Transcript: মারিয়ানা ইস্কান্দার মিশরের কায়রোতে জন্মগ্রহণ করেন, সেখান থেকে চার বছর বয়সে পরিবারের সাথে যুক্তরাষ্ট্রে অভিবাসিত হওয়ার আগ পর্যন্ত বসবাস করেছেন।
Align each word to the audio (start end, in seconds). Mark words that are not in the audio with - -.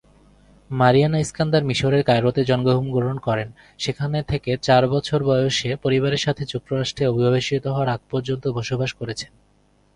মারিয়ানা 0.69 1.17
ইস্কান্দার 1.19 1.63
মিশরের 1.63 2.03
কায়রোতে 2.03 2.41
জন্মগ্রহণ 2.43 3.17
করেন, 3.19 3.49
সেখান 3.79 4.11
থেকে 4.21 4.51
চার 4.61 4.83
বছর 4.87 5.19
বয়সে 5.23 5.69
পরিবারের 5.75 6.21
সাথে 6.21 6.43
যুক্তরাষ্ট্রে 6.45 7.03
অভিবাসিত 7.07 7.63
হওয়ার 7.67 7.89
আগ 7.89 8.01
পর্যন্ত 8.11 8.43
বসবাস 8.49 8.91
করেছেন। 8.93 9.31